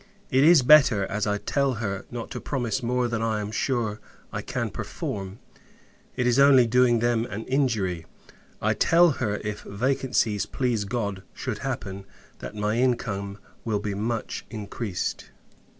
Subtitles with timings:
[0.31, 3.99] It is better, as I tell her, not to promise more than I am sure
[4.33, 5.37] I can perform.
[6.15, 8.07] It is only doing them a injury.
[8.59, 12.05] I tell her, if vacancies, please God, should happen,
[12.39, 15.29] that my income will be much increased.